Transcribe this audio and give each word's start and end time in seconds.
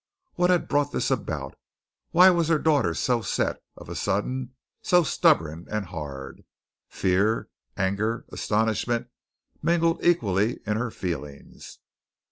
What 0.33 0.49
had 0.49 0.67
brought 0.67 0.91
this 0.93 1.11
about? 1.11 1.53
Why 2.09 2.31
was 2.31 2.47
her 2.47 2.57
daughter 2.57 2.95
so 2.95 3.21
set 3.21 3.61
of 3.77 3.87
a 3.87 3.93
sudden, 3.93 4.55
so 4.81 5.03
stubborn 5.03 5.67
and 5.69 5.85
hard? 5.85 6.43
Fear, 6.89 7.49
anger, 7.77 8.25
astonishment, 8.29 9.09
mingled 9.61 10.03
equally 10.03 10.59
in 10.65 10.75
her 10.77 10.89
feelings. 10.89 11.77